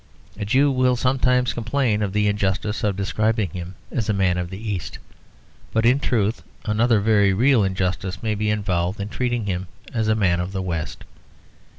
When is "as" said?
3.91-4.09, 9.93-10.07